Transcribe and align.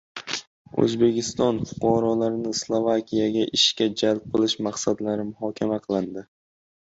O‘zbekiston 0.83 1.59
fuqarolarini 1.71 2.53
Slovakiyaga 2.59 3.45
ishga 3.59 3.87
jalb 4.03 4.25
qilish 4.37 4.55
masalalari 4.69 5.27
muhokama 5.31 5.77
qilindi 5.85 6.25